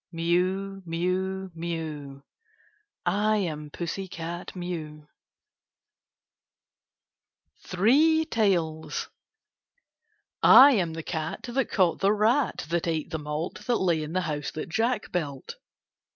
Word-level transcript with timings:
Mew! 0.11 0.81
mew! 0.83 1.51
mew! 1.53 2.23
I 3.05 3.37
am 3.37 3.69
Pussy 3.69 4.07
cat 4.07 4.55
Mew, 4.55 5.07
60 7.65 7.67
KITTEK8 7.67 7.67
AlfD 7.67 7.67
OATS 7.67 7.69
THREE 7.69 8.25
TALES 8.25 9.09
I 10.41 10.71
am 10.71 10.93
the 10.93 11.03
cat, 11.03 11.41
that 11.43 11.69
caught 11.69 11.99
the 11.99 12.13
rat, 12.13 12.65
That 12.69 12.87
ate 12.87 13.11
the 13.11 13.19
malt. 13.19 13.67
That 13.67 13.75
lay 13.77 14.01
in 14.01 14.13
the 14.13 14.21
house 14.21 14.49
that 14.53 14.69
Jack 14.69 15.11
built. 15.11 15.57